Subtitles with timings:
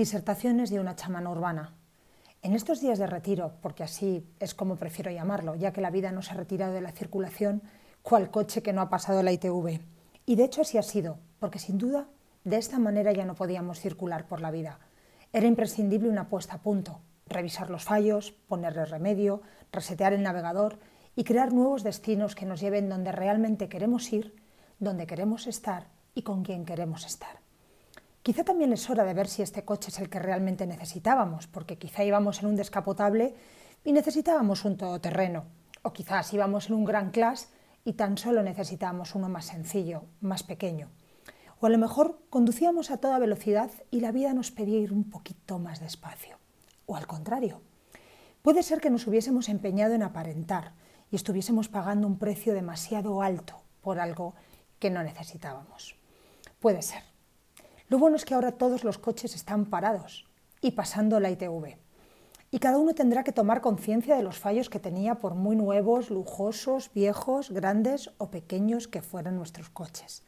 [0.00, 1.74] Disertaciones de una chamana urbana.
[2.40, 6.10] En estos días de retiro, porque así es como prefiero llamarlo, ya que la vida
[6.10, 7.60] no se ha retirado de la circulación,
[8.00, 9.82] cual coche que no ha pasado la ITV.
[10.24, 12.08] Y de hecho así ha sido, porque sin duda
[12.44, 14.78] de esta manera ya no podíamos circular por la vida.
[15.34, 20.78] Era imprescindible una puesta a punto, revisar los fallos, ponerle remedio, resetear el navegador
[21.14, 24.34] y crear nuevos destinos que nos lleven donde realmente queremos ir,
[24.78, 27.49] donde queremos estar y con quien queremos estar.
[28.22, 31.78] Quizá también es hora de ver si este coche es el que realmente necesitábamos, porque
[31.78, 33.34] quizá íbamos en un descapotable
[33.82, 35.46] y necesitábamos un todoterreno,
[35.82, 37.48] o quizás íbamos en un gran class
[37.82, 40.90] y tan solo necesitábamos uno más sencillo, más pequeño.
[41.60, 45.08] O a lo mejor conducíamos a toda velocidad y la vida nos pedía ir un
[45.08, 46.38] poquito más despacio.
[46.84, 47.62] O al contrario.
[48.42, 50.72] Puede ser que nos hubiésemos empeñado en aparentar
[51.10, 54.34] y estuviésemos pagando un precio demasiado alto por algo
[54.78, 55.96] que no necesitábamos.
[56.60, 57.09] Puede ser.
[57.90, 60.24] Lo bueno es que ahora todos los coches están parados
[60.60, 61.76] y pasando la ITV.
[62.52, 66.08] Y cada uno tendrá que tomar conciencia de los fallos que tenía por muy nuevos,
[66.08, 70.22] lujosos, viejos, grandes o pequeños que fueran nuestros coches.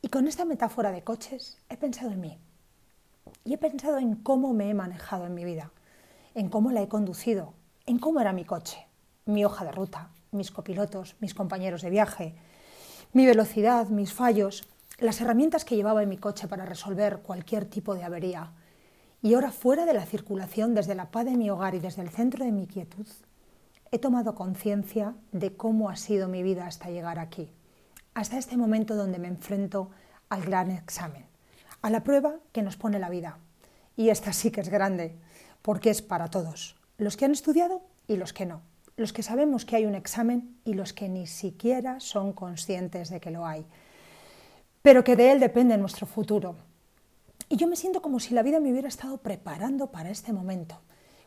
[0.00, 2.38] Y con esta metáfora de coches he pensado en mí.
[3.44, 5.72] Y he pensado en cómo me he manejado en mi vida,
[6.34, 7.52] en cómo la he conducido,
[7.84, 8.86] en cómo era mi coche,
[9.26, 12.34] mi hoja de ruta, mis copilotos, mis compañeros de viaje,
[13.12, 14.66] mi velocidad, mis fallos,
[14.98, 18.52] las herramientas que llevaba en mi coche para resolver cualquier tipo de avería.
[19.22, 22.10] Y ahora fuera de la circulación, desde la paz de mi hogar y desde el
[22.10, 23.06] centro de mi quietud,
[23.92, 27.48] he tomado conciencia de cómo ha sido mi vida hasta llegar aquí,
[28.14, 29.90] hasta este momento donde me enfrento
[30.28, 31.24] al gran examen,
[31.80, 33.38] a la prueba que nos pone la vida.
[33.96, 35.16] Y esta sí que es grande,
[35.62, 38.62] porque es para todos, los que han estudiado y los que no,
[38.96, 43.20] los que sabemos que hay un examen y los que ni siquiera son conscientes de
[43.20, 43.64] que lo hay
[44.82, 46.56] pero que de él depende nuestro futuro.
[47.48, 50.80] Y yo me siento como si la vida me hubiera estado preparando para este momento,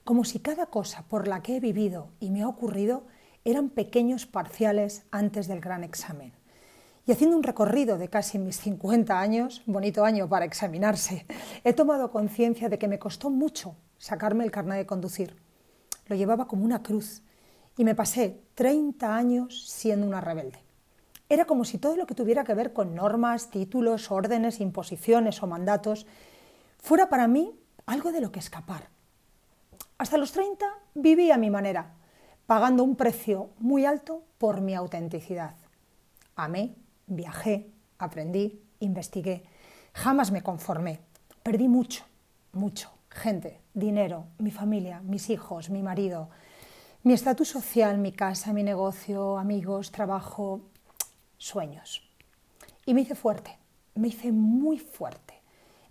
[0.03, 3.03] como si cada cosa por la que he vivido y me ha ocurrido
[3.43, 6.33] eran pequeños parciales antes del gran examen.
[7.07, 11.25] Y haciendo un recorrido de casi mis 50 años, bonito año para examinarse,
[11.63, 15.35] he tomado conciencia de que me costó mucho sacarme el carnet de conducir.
[16.05, 17.23] Lo llevaba como una cruz
[17.77, 20.59] y me pasé 30 años siendo una rebelde.
[21.31, 25.47] Era como si todo lo que tuviera que ver con normas, títulos, órdenes, imposiciones o
[25.47, 26.05] mandatos
[26.77, 28.89] fuera para mí algo de lo que escapar.
[29.97, 31.93] Hasta los 30 viví a mi manera,
[32.47, 35.55] pagando un precio muy alto por mi autenticidad.
[36.35, 36.75] Amé,
[37.07, 39.45] viajé, aprendí, investigué.
[39.93, 40.99] Jamás me conformé.
[41.43, 42.03] Perdí mucho,
[42.51, 42.91] mucho.
[43.09, 46.27] Gente, dinero, mi familia, mis hijos, mi marido,
[47.03, 50.70] mi estatus social, mi casa, mi negocio, amigos, trabajo,
[51.41, 52.07] sueños.
[52.85, 53.57] Y me hice fuerte,
[53.95, 55.41] me hice muy fuerte.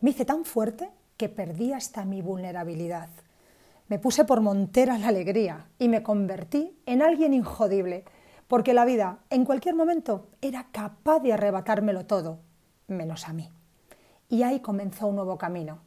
[0.01, 3.09] Me hice tan fuerte que perdí hasta mi vulnerabilidad.
[3.89, 8.05] Me puse por montera la alegría y me convertí en alguien injodible,
[8.47, 12.39] porque la vida en cualquier momento era capaz de arrebatármelo todo,
[12.87, 13.51] menos a mí.
[14.29, 15.81] Y ahí comenzó un nuevo camino.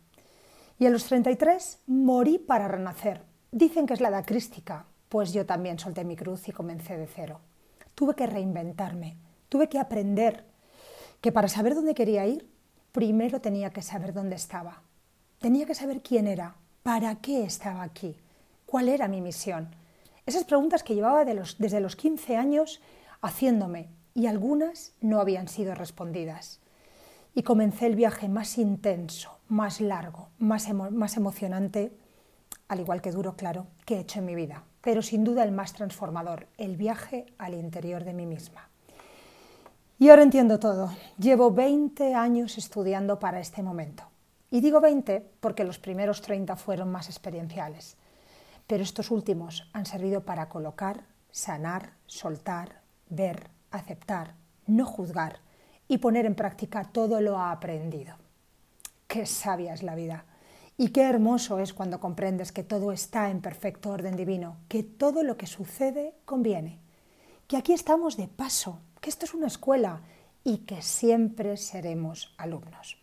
[0.77, 3.21] Y a los 33 morí para renacer.
[3.51, 7.07] Dicen que es la edad crística, pues yo también solté mi cruz y comencé de
[7.07, 7.39] cero.
[7.95, 9.17] Tuve que reinventarme,
[9.53, 10.45] Tuve que aprender
[11.21, 12.49] que para saber dónde quería ir,
[12.91, 14.81] primero tenía que saber dónde estaba.
[15.37, 18.17] Tenía que saber quién era, para qué estaba aquí,
[18.65, 19.69] cuál era mi misión.
[20.25, 22.81] Esas preguntas que llevaba desde los 15 años
[23.21, 26.59] haciéndome y algunas no habían sido respondidas.
[27.35, 31.95] Y comencé el viaje más intenso, más largo, más, más emocionante,
[32.67, 35.51] al igual que duro, claro, que he hecho en mi vida, pero sin duda el
[35.51, 38.72] más transformador, el viaje al interior de mí misma.
[40.03, 40.91] Y ahora entiendo todo.
[41.17, 44.03] Llevo 20 años estudiando para este momento.
[44.51, 47.95] Y digo 20 porque los primeros 30 fueron más experienciales.
[48.67, 54.35] Pero estos últimos han servido para colocar, sanar, soltar, ver, aceptar,
[54.67, 55.39] no juzgar
[55.87, 58.17] y poner en práctica todo lo aprendido.
[59.07, 60.25] Qué sabia es la vida.
[60.75, 65.23] Y qué hermoso es cuando comprendes que todo está en perfecto orden divino, que todo
[65.23, 66.81] lo que sucede conviene,
[67.47, 69.99] que aquí estamos de paso, que esto es una escuela
[70.45, 72.97] y que siempre seremos alumnos.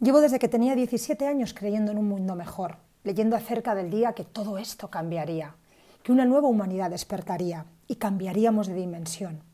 [0.00, 4.14] Llevo desde que tenía 17 años creyendo en un mundo mejor, leyendo acerca del día
[4.14, 5.54] que todo esto cambiaría,
[6.02, 9.44] que una nueva humanidad despertaría y cambiaríamos de dimensión.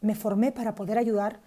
[0.00, 1.40] Me formé para poder ayudar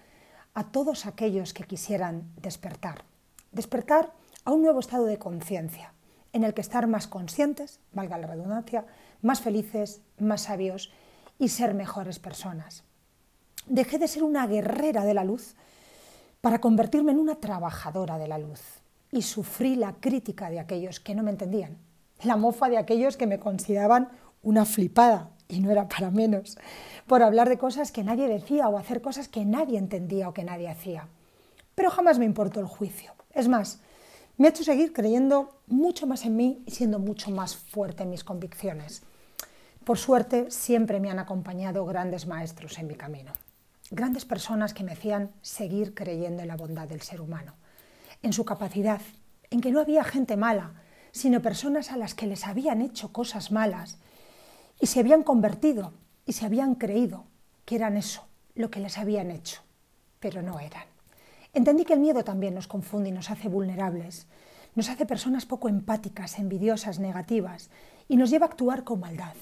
[0.54, 3.04] a todos aquellos que quisieran despertar.
[3.52, 4.14] Despertar
[4.46, 5.94] a un nuevo estado de conciencia,
[6.34, 8.86] en el que estar más conscientes, valga la redundancia,
[9.24, 10.92] más felices, más sabios
[11.40, 12.84] y ser mejores personas.
[13.70, 15.56] Dejé de ser una guerrera de la luz
[16.42, 18.62] para convertirme en una trabajadora de la luz.
[19.12, 21.78] y sufrí la crítica de aquellos que no me entendían,
[22.24, 24.10] la mofa de aquellos que me consideraban
[24.44, 26.60] una flipada, y no era para menos,
[27.08, 30.44] por hablar de cosas que nadie decía o hacer cosas que nadie entendía o que
[30.44, 31.08] nadie hacía.
[31.74, 33.14] Pero jamás me importó el juicio.
[33.34, 33.80] Es más,
[34.38, 38.12] me ha hecho seguir creyendo mucho más en mí y siendo mucho más fuerte en
[38.12, 39.02] mis convicciones.
[39.84, 43.34] Por suerte, siempre me han acompañado grandes maestros en mi camino,
[43.92, 47.56] grandes personas que me hacían seguir creyendo en la bondad del ser humano,
[48.22, 49.02] en su capacidad,
[49.50, 50.74] en que no había gente mala,
[51.12, 53.98] sino personas a las que les habían hecho cosas malas
[54.80, 55.94] y se habían convertido
[56.26, 57.26] y se habían creído
[57.66, 59.62] que eran eso, lo que les habían hecho,
[60.20, 60.84] pero no eran.
[61.54, 64.28] Entendí que el miedo también nos confunde y nos hace vulnerables,
[64.76, 67.70] nos hace personas poco empáticas, envidiosas, negativas
[68.08, 69.34] y nos lleva a actuar con maldad.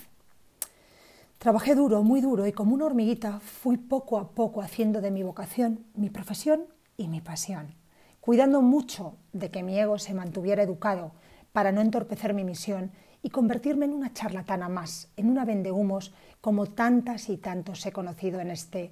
[1.38, 5.22] Trabajé duro, muy duro y como una hormiguita fui poco a poco haciendo de mi
[5.22, 6.66] vocación mi profesión
[6.98, 7.76] y mi pasión,
[8.22, 11.12] cuidando mucho de que mi ego se mantuviera educado
[11.52, 12.92] para no entorpecer mi misión
[13.22, 16.12] y convertirme en una charlatana más, en una vendehumos
[16.42, 18.92] como tantas y tantos he conocido en este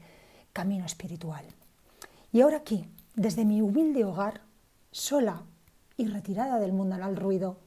[0.54, 1.46] camino espiritual.
[2.32, 4.42] Y ahora aquí, desde mi humilde hogar,
[4.92, 5.42] sola
[5.98, 7.58] y retirada del mundo al ruido,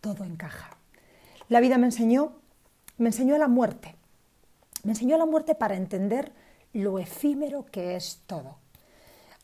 [0.00, 0.76] todo encaja.
[1.48, 2.34] La vida me enseñó,
[2.98, 3.96] me enseñó a la muerte,
[4.82, 6.32] me enseñó la muerte para entender
[6.72, 8.56] lo efímero que es todo.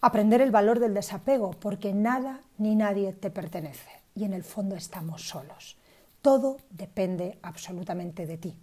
[0.00, 4.74] Aprender el valor del desapego, porque nada ni nadie te pertenece y en el fondo
[4.76, 5.76] estamos solos.
[6.22, 8.56] Todo depende absolutamente de ti.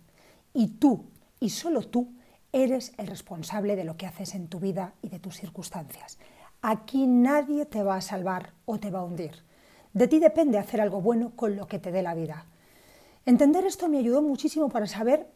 [0.54, 1.06] Y tú,
[1.40, 2.14] y solo tú,
[2.52, 6.18] eres el responsable de lo que haces en tu vida y de tus circunstancias.
[6.62, 9.44] Aquí nadie te va a salvar o te va a hundir.
[9.94, 12.46] De ti depende hacer algo bueno con lo que te dé la vida.
[13.26, 15.28] Entender esto me ayudó muchísimo para saber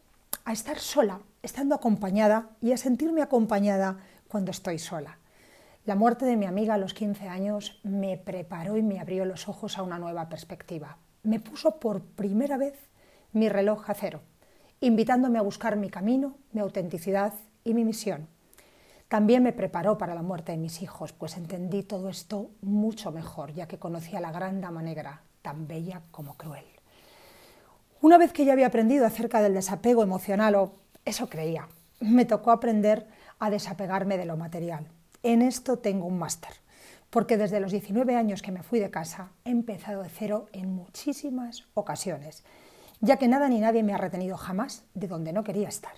[0.45, 3.97] a estar sola, estando acompañada y a sentirme acompañada
[4.27, 5.19] cuando estoy sola.
[5.85, 9.47] La muerte de mi amiga a los 15 años me preparó y me abrió los
[9.47, 10.97] ojos a una nueva perspectiva.
[11.23, 12.75] Me puso por primera vez
[13.31, 14.21] mi reloj a cero,
[14.81, 17.33] invitándome a buscar mi camino, mi autenticidad
[17.63, 18.27] y mi misión.
[19.07, 23.53] También me preparó para la muerte de mis hijos, pues entendí todo esto mucho mejor,
[23.53, 26.78] ya que conocí a la gran dama negra, tan bella como cruel.
[28.01, 30.71] Una vez que ya había aprendido acerca del desapego emocional, o
[31.03, 31.67] eso creía,
[31.99, 33.07] me tocó aprender
[33.39, 34.87] a desapegarme de lo material.
[35.21, 36.53] En esto tengo un máster,
[37.09, 40.73] porque desde los 19 años que me fui de casa he empezado de cero en
[40.73, 42.45] muchísimas ocasiones,
[43.01, 45.91] ya que nada ni nadie me ha retenido jamás de donde no quería estar.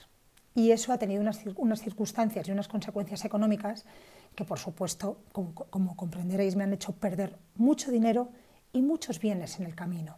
[0.56, 1.38] Y eso ha tenido unas,
[1.81, 3.86] circunstancias y unas consecuencias económicas
[4.33, 8.30] que, por supuesto, como comprenderéis, me han hecho perder mucho dinero
[8.74, 10.18] y muchos bienes en el camino.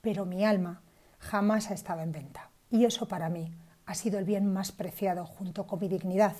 [0.00, 0.80] Pero mi alma
[1.18, 2.50] jamás ha estado en venta.
[2.70, 3.52] Y eso para mí
[3.86, 6.34] ha sido el bien más preciado junto con mi dignidad.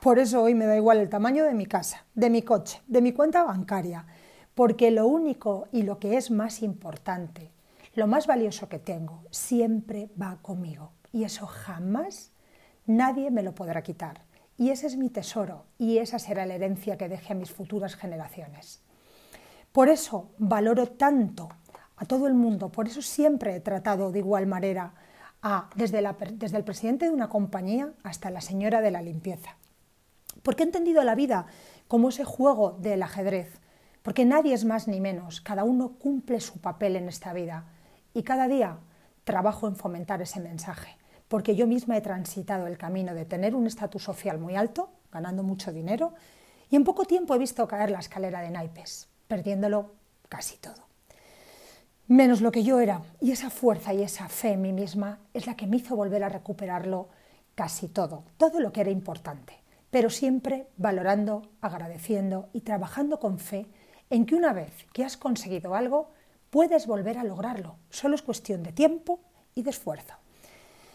[0.00, 3.00] Por eso hoy me da igual el tamaño de mi casa, de mi coche, de
[3.00, 4.06] mi cuenta bancaria,
[4.54, 7.50] porque lo único y lo que es más importante,
[7.94, 10.92] lo más valioso que tengo, siempre va conmigo.
[11.12, 12.32] Y eso jamás
[12.86, 14.22] nadie me lo podrá quitar.
[14.58, 17.96] Y ese es mi tesoro y esa será la herencia que deje a mis futuras
[17.96, 18.82] generaciones.
[19.72, 21.48] Por eso valoro tanto
[22.02, 22.70] a todo el mundo.
[22.70, 24.92] Por eso siempre he tratado de igual manera
[25.40, 26.02] a, desde,
[26.32, 29.56] desde el presidente de una compañía hasta la señora de la limpieza.
[30.42, 31.46] Porque he entendido la vida
[31.86, 33.60] como ese juego del ajedrez.
[34.02, 37.66] Porque nadie es más ni menos, cada uno cumple su papel en esta vida.
[38.14, 38.78] Y cada día
[39.22, 40.96] trabajo en fomentar ese mensaje.
[41.28, 45.44] Porque yo misma he transitado el camino de tener un estatus social muy alto, ganando
[45.44, 46.14] mucho dinero,
[46.68, 49.92] y en poco tiempo he visto caer la escalera de naipes, perdiéndolo
[50.28, 50.91] casi todo
[52.08, 53.02] menos lo que yo era.
[53.20, 56.24] Y esa fuerza y esa fe en mí misma es la que me hizo volver
[56.24, 57.08] a recuperarlo
[57.54, 59.54] casi todo, todo lo que era importante,
[59.90, 63.66] pero siempre valorando, agradeciendo y trabajando con fe
[64.10, 66.10] en que una vez que has conseguido algo,
[66.50, 67.76] puedes volver a lograrlo.
[67.90, 69.20] Solo es cuestión de tiempo
[69.54, 70.14] y de esfuerzo.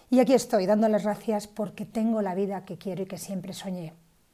[0.09, 3.53] Y aquí estoy dando las gracias porque tengo la vida que quiero y que siempre
[3.53, 3.93] soñé,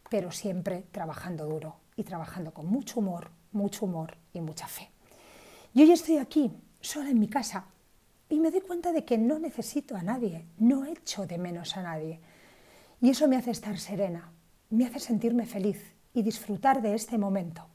[0.10, 4.93] pero siempre trabajando duro y trabajando con mucho humor, mucho humor y mucha fe.
[5.75, 6.51] Y hoy estoy aquí,
[6.82, 7.65] sola en mi casa,
[8.30, 11.82] y me doy cuenta de que no necesito a nadie, no echo de menos a
[11.82, 12.22] nadie.
[13.01, 14.32] Y eso me hace estar serena,
[14.70, 17.65] me hace sentirme feliz y disfrutar de este momento.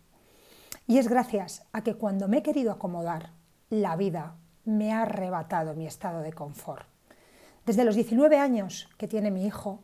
[0.87, 3.33] Y es gracias a que cuando me he querido acomodar,
[3.69, 6.87] la vida me ha arrebatado mi estado de confort.
[7.67, 9.83] Desde los 19 años que tiene mi hijo,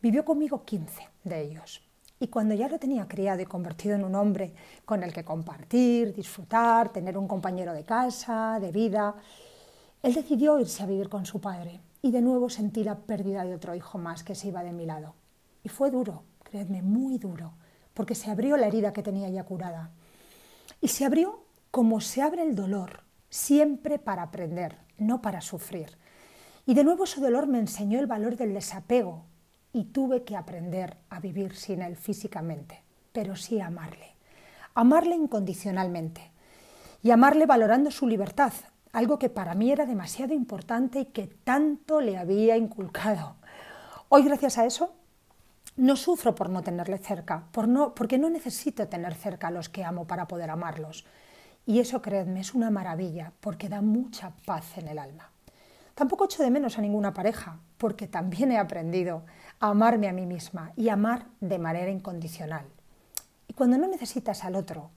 [0.00, 1.91] vivió conmigo 15 de ellos.
[2.22, 6.14] Y cuando ya lo tenía criado y convertido en un hombre con el que compartir,
[6.14, 9.16] disfrutar, tener un compañero de casa, de vida,
[10.04, 13.56] él decidió irse a vivir con su padre y de nuevo sentí la pérdida de
[13.56, 15.16] otro hijo más que se iba de mi lado.
[15.64, 17.54] Y fue duro, creedme, muy duro,
[17.92, 19.90] porque se abrió la herida que tenía ya curada.
[20.80, 25.98] Y se abrió como se abre el dolor, siempre para aprender, no para sufrir.
[26.66, 29.24] Y de nuevo ese dolor me enseñó el valor del desapego
[29.72, 34.16] y tuve que aprender a vivir sin él físicamente, pero sí amarle.
[34.74, 36.30] Amarle incondicionalmente
[37.02, 38.52] y amarle valorando su libertad,
[38.92, 43.36] algo que para mí era demasiado importante y que tanto le había inculcado.
[44.08, 44.94] Hoy, gracias a eso,
[45.76, 49.70] no sufro por no tenerle cerca, por no, porque no necesito tener cerca a los
[49.70, 51.06] que amo para poder amarlos.
[51.64, 55.30] Y eso, creedme, es una maravilla, porque da mucha paz en el alma.
[55.94, 59.24] Tampoco echo de menos a ninguna pareja, porque también he aprendido
[59.70, 62.64] amarme a mí misma y amar de manera incondicional.
[63.46, 64.90] Y cuando no necesitas al otro,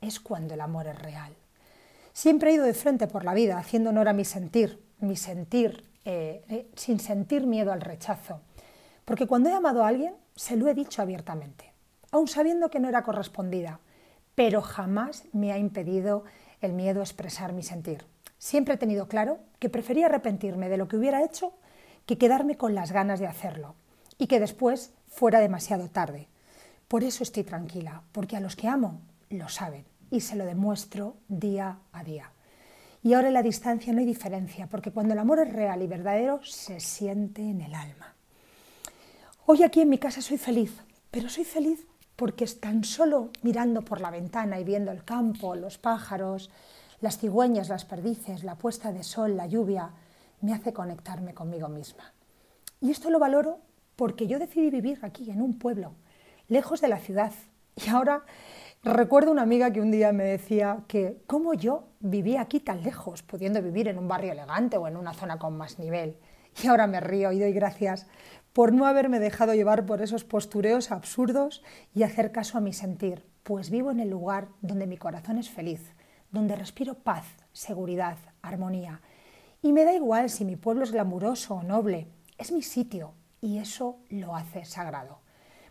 [0.00, 1.32] es cuando el amor es real.
[2.12, 5.84] Siempre he ido de frente por la vida, haciendo honor a mi sentir, mi sentir,
[6.04, 8.40] eh, eh, sin sentir miedo al rechazo.
[9.04, 11.72] Porque cuando he amado a alguien, se lo he dicho abiertamente,
[12.10, 13.78] aun sabiendo que no era correspondida,
[14.34, 16.24] pero jamás me ha impedido
[16.60, 18.04] el miedo a expresar mi sentir.
[18.36, 21.52] Siempre he tenido claro que prefería arrepentirme de lo que hubiera hecho
[22.04, 23.76] que quedarme con las ganas de hacerlo
[24.18, 26.28] y que después fuera demasiado tarde.
[26.88, 31.16] Por eso estoy tranquila, porque a los que amo lo saben y se lo demuestro
[31.28, 32.32] día a día.
[33.02, 35.86] Y ahora en la distancia no hay diferencia, porque cuando el amor es real y
[35.86, 38.14] verdadero, se siente en el alma.
[39.46, 44.00] Hoy aquí en mi casa soy feliz, pero soy feliz porque tan solo mirando por
[44.00, 46.50] la ventana y viendo el campo, los pájaros,
[47.00, 49.90] las cigüeñas, las perdices, la puesta de sol, la lluvia,
[50.40, 52.12] me hace conectarme conmigo misma.
[52.80, 53.60] Y esto lo valoro
[53.98, 55.92] porque yo decidí vivir aquí, en un pueblo,
[56.46, 57.32] lejos de la ciudad.
[57.76, 58.24] Y ahora
[58.84, 63.24] Recuerdo una amiga que un día me decía que cómo yo vivía aquí tan lejos,
[63.24, 66.16] pudiendo vivir en un barrio elegante o en una zona con más nivel.
[66.62, 68.06] Y ahora me río y doy gracias
[68.52, 73.26] por no haberme dejado llevar por esos postureos absurdos y hacer caso a mi sentir,
[73.42, 75.92] pues vivo en el lugar donde mi corazón es feliz,
[76.30, 79.00] donde respiro paz, seguridad, armonía.
[79.60, 82.06] Y me da igual si mi pueblo es glamuroso o noble,
[82.38, 85.20] es mi sitio y eso lo hace sagrado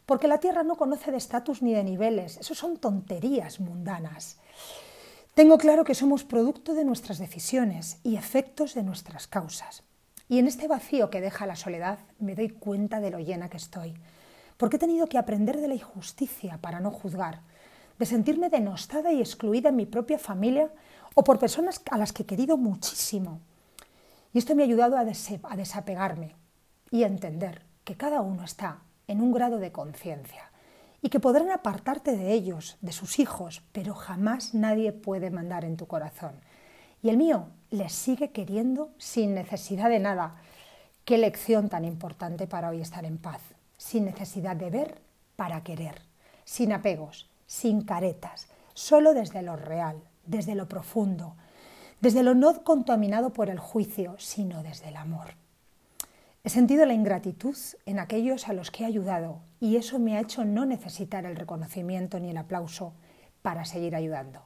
[0.07, 4.39] porque la Tierra no conoce de estatus ni de niveles, eso son tonterías mundanas.
[5.33, 9.83] Tengo claro que somos producto de nuestras decisiones y efectos de nuestras causas.
[10.29, 13.57] Y en este vacío que deja la soledad me doy cuenta de lo llena que
[13.57, 13.95] estoy,
[14.55, 17.41] porque he tenido que aprender de la injusticia para no juzgar,
[17.99, 20.71] de sentirme denostada y excluida en mi propia familia
[21.15, 23.41] o por personas a las que he querido muchísimo.
[24.33, 26.35] Y esto me ha ayudado a, desapegarme
[26.91, 30.51] y entender que cada uno está en un grado de conciencia
[31.01, 35.77] y que podrán apartarte de ellos, de sus hijos, pero jamás nadie puede mandar en
[35.77, 36.41] tu corazón.
[37.01, 40.35] Y el mío les sigue queriendo sin necesidad de nada.
[41.05, 43.41] Qué lección tan importante para hoy estar en paz,
[43.77, 45.01] sin necesidad de ver
[45.35, 46.01] para querer,
[46.43, 51.35] sin apegos, sin caretas, solo desde lo real, desde lo profundo,
[52.01, 55.35] desde lo no contaminado por el juicio, sino desde el amor.
[56.47, 60.21] He sentido la ingratitud en aquellos a los que he ayudado y eso me ha
[60.21, 62.93] hecho no necesitar el reconocimiento ni el aplauso
[63.41, 64.43] para seguir ayudando.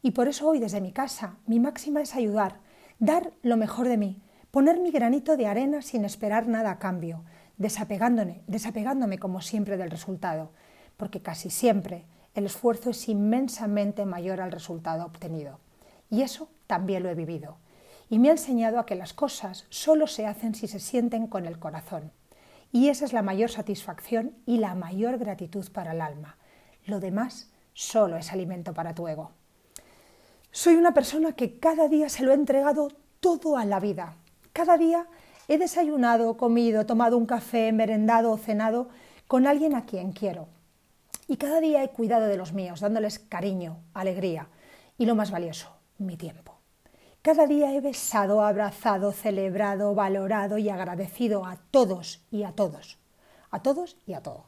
[0.00, 2.60] Y por eso hoy desde mi casa mi máxima es ayudar,
[3.00, 7.24] dar lo mejor de mí, poner mi granito de arena sin esperar nada a cambio,
[7.56, 10.52] desapegándome, desapegándome como siempre del resultado,
[10.96, 12.04] porque casi siempre
[12.34, 15.58] el esfuerzo es inmensamente mayor al resultado obtenido.
[16.10, 17.56] Y eso también lo he vivido
[18.10, 21.46] y me ha enseñado a que las cosas solo se hacen si se sienten con
[21.46, 22.10] el corazón.
[22.72, 26.36] Y esa es la mayor satisfacción y la mayor gratitud para el alma.
[26.84, 29.30] Lo demás solo es alimento para tu ego.
[30.50, 32.88] Soy una persona que cada día se lo he entregado
[33.20, 34.16] todo a la vida.
[34.52, 35.06] Cada día
[35.46, 38.88] he desayunado, comido, tomado un café, merendado o cenado
[39.28, 40.48] con alguien a quien quiero.
[41.28, 44.48] Y cada día he cuidado de los míos, dándoles cariño, alegría
[44.98, 46.59] y lo más valioso, mi tiempo.
[47.22, 52.98] Cada día he besado, abrazado, celebrado, valorado y agradecido a todos y a todos.
[53.50, 54.46] A todos y a todo.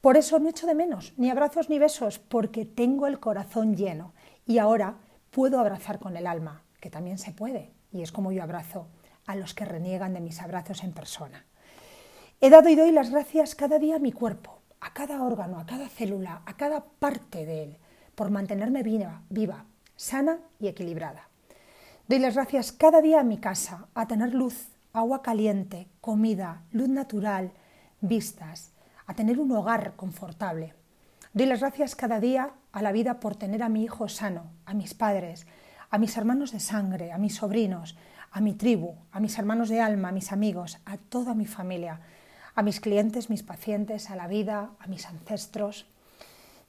[0.00, 4.14] Por eso no echo de menos ni abrazos ni besos, porque tengo el corazón lleno
[4.46, 4.96] y ahora
[5.30, 8.88] puedo abrazar con el alma, que también se puede, y es como yo abrazo
[9.26, 11.46] a los que reniegan de mis abrazos en persona.
[12.40, 15.66] He dado y doy las gracias cada día a mi cuerpo, a cada órgano, a
[15.66, 17.76] cada célula, a cada parte de él,
[18.16, 19.66] por mantenerme viva, viva
[19.98, 21.27] sana y equilibrada.
[22.08, 26.88] Doy las gracias cada día a mi casa, a tener luz, agua caliente, comida, luz
[26.88, 27.52] natural,
[28.00, 28.72] vistas,
[29.06, 30.72] a tener un hogar confortable.
[31.34, 34.72] Doy las gracias cada día a la vida por tener a mi hijo sano, a
[34.72, 35.46] mis padres,
[35.90, 37.94] a mis hermanos de sangre, a mis sobrinos,
[38.30, 42.00] a mi tribu, a mis hermanos de alma, a mis amigos, a toda mi familia,
[42.54, 45.84] a mis clientes, mis pacientes, a la vida, a mis ancestros.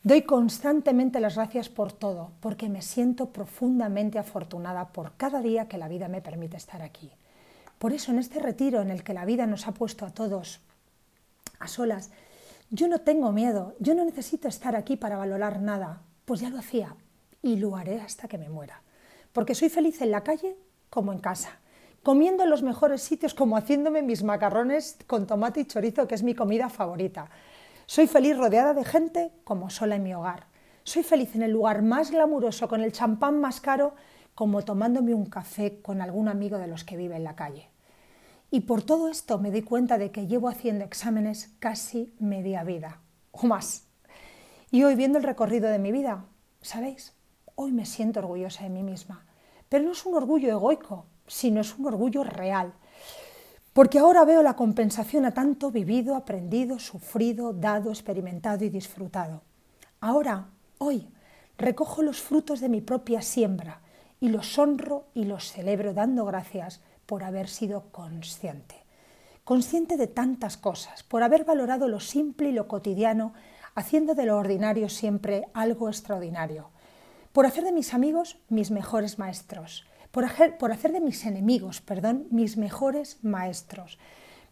[0.01, 5.77] Doy constantemente las gracias por todo, porque me siento profundamente afortunada por cada día que
[5.77, 7.12] la vida me permite estar aquí.
[7.77, 10.62] Por eso en este retiro en el que la vida nos ha puesto a todos
[11.60, 12.12] a solas,
[12.70, 16.60] yo no tengo miedo, yo no necesito estar aquí para valorar nada, pues ya lo
[16.60, 16.96] hacía
[17.41, 18.82] y lo haré hasta que me muera.
[19.34, 20.56] Porque soy feliz en la calle
[20.89, 21.60] como en casa,
[22.03, 26.24] comiendo en los mejores sitios como haciéndome mis macarrones con tomate y chorizo, que es
[26.24, 27.29] mi comida favorita
[27.89, 30.46] soy feliz rodeada de gente como sola en mi hogar.
[30.84, 33.96] Soy feliz en el lugar más glamuroso, con el champán más caro,
[34.36, 37.67] como tomándome un café con algún amigo de los que vive en la calle.
[38.51, 43.00] Y por todo esto me di cuenta de que llevo haciendo exámenes casi media vida,
[43.31, 43.88] o más.
[44.69, 46.25] Y hoy viendo el recorrido de mi vida,
[46.62, 47.15] ¿sabéis?
[47.55, 49.25] Hoy me siento orgullosa de mí misma.
[49.67, 52.72] Pero no es un orgullo egoico, sino es un orgullo real
[53.79, 59.41] porque ahora veo la compensación a tanto vivido, aprendido, sufrido, dado, experimentado y disfrutado.
[60.01, 60.48] Ahora,
[60.79, 61.07] hoy,
[61.57, 63.79] recojo los frutos de mi propia siembra
[64.19, 68.75] y los honro y los celebro dando gracias por haber sido consciente.
[69.45, 73.31] Consciente de tantas cosas, por haber valorado lo simple y lo cotidiano,
[73.75, 76.69] haciendo de lo ordinario siempre algo extraordinario,
[77.31, 82.57] por hacer de mis amigos mis mejores maestros, por hacer, de mis enemigos, perdón, mis
[82.57, 83.99] mejores maestros,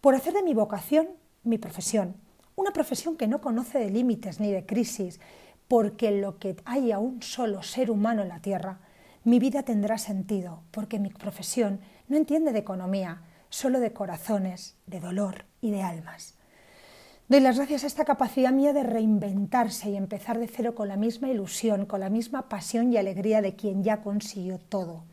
[0.01, 1.09] por hacer de mi vocación
[1.43, 2.15] mi profesión,
[2.55, 5.19] una profesión que no conoce de límites ni de crisis,
[5.67, 8.79] porque lo que hay a un solo ser humano en la Tierra,
[9.23, 14.99] mi vida tendrá sentido, porque mi profesión no entiende de economía, solo de corazones, de
[14.99, 16.35] dolor y de almas.
[17.27, 20.95] Doy las gracias a esta capacidad mía de reinventarse y empezar de cero con la
[20.95, 25.03] misma ilusión, con la misma pasión y alegría de quien ya consiguió todo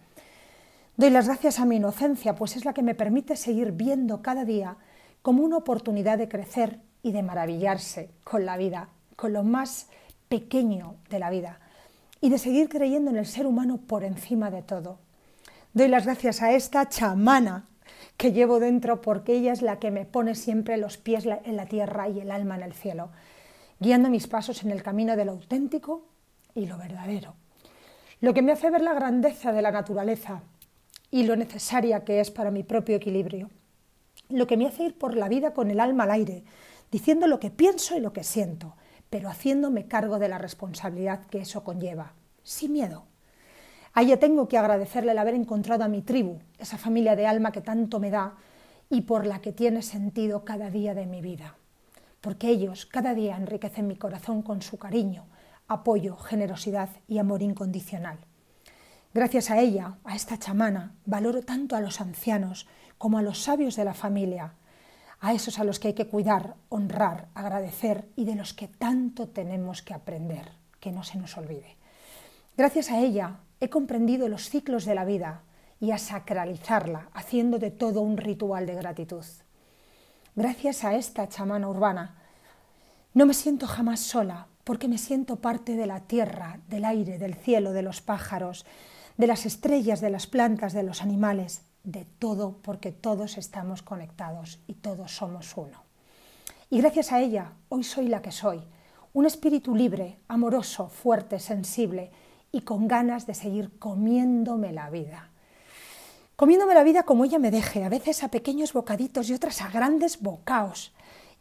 [0.96, 4.44] Doy las gracias a mi inocencia, pues es la que me permite seguir viendo cada
[4.44, 4.76] día
[5.22, 9.88] como una oportunidad de crecer y de maravillarse con la vida, con lo más
[10.28, 11.58] pequeño de la vida,
[12.20, 15.00] y de seguir creyendo en el ser humano por encima de todo.
[15.72, 17.64] Doy las gracias a esta chamana
[18.16, 21.66] que llevo dentro porque ella es la que me pone siempre los pies en la
[21.66, 23.10] tierra y el alma en el cielo,
[23.80, 26.06] guiando mis pasos en el camino de lo auténtico
[26.54, 27.34] y lo verdadero.
[28.20, 30.42] Lo que me hace ver la grandeza de la naturaleza,
[31.14, 33.48] y lo necesaria que es para mi propio equilibrio.
[34.30, 36.42] Lo que me hace ir por la vida con el alma al aire,
[36.90, 38.74] diciendo lo que pienso y lo que siento,
[39.10, 43.04] pero haciéndome cargo de la responsabilidad que eso conlleva, sin miedo.
[43.92, 47.52] A ella tengo que agradecerle el haber encontrado a mi tribu, esa familia de alma
[47.52, 48.34] que tanto me da
[48.90, 51.54] y por la que tiene sentido cada día de mi vida.
[52.20, 55.26] Porque ellos cada día enriquecen mi corazón con su cariño,
[55.68, 58.18] apoyo, generosidad y amor incondicional.
[59.14, 62.66] Gracias a ella, a esta chamana, valoro tanto a los ancianos
[62.98, 64.54] como a los sabios de la familia,
[65.20, 69.28] a esos a los que hay que cuidar, honrar, agradecer y de los que tanto
[69.28, 70.50] tenemos que aprender,
[70.80, 71.76] que no se nos olvide.
[72.56, 75.42] Gracias a ella he comprendido los ciclos de la vida
[75.78, 79.24] y a sacralizarla, haciendo de todo un ritual de gratitud.
[80.34, 82.16] Gracias a esta chamana urbana,
[83.12, 87.34] no me siento jamás sola, porque me siento parte de la tierra, del aire, del
[87.34, 88.66] cielo, de los pájaros,
[89.16, 94.60] de las estrellas, de las plantas, de los animales, de todo, porque todos estamos conectados
[94.66, 95.82] y todos somos uno.
[96.70, 98.62] Y gracias a ella, hoy soy la que soy,
[99.12, 102.10] un espíritu libre, amoroso, fuerte, sensible
[102.50, 105.30] y con ganas de seguir comiéndome la vida.
[106.36, 109.68] Comiéndome la vida como ella me deje, a veces a pequeños bocaditos y otras a
[109.68, 110.92] grandes bocaos.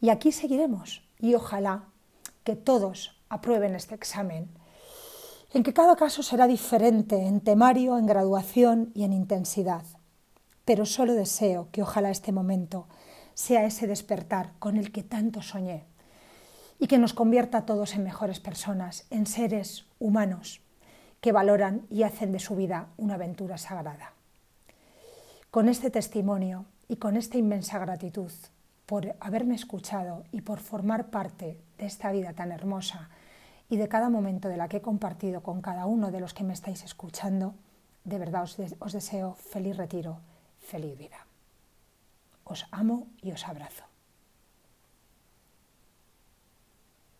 [0.01, 1.85] Y aquí seguiremos y ojalá
[2.43, 4.49] que todos aprueben este examen
[5.53, 9.83] en que cada caso será diferente en temario, en graduación y en intensidad.
[10.65, 12.87] Pero solo deseo que ojalá este momento
[13.35, 15.85] sea ese despertar con el que tanto soñé
[16.79, 20.61] y que nos convierta a todos en mejores personas, en seres humanos
[21.21, 24.13] que valoran y hacen de su vida una aventura sagrada.
[25.51, 28.31] Con este testimonio y con esta inmensa gratitud
[28.85, 33.09] por haberme escuchado y por formar parte de esta vida tan hermosa,
[33.69, 36.43] y de cada momento de la que he compartido con cada uno de los que
[36.43, 37.55] me estáis escuchando,
[38.03, 40.19] de verdad os, os deseo feliz retiro,
[40.59, 41.25] feliz vida.
[42.43, 43.92] Os amo y os abrazo.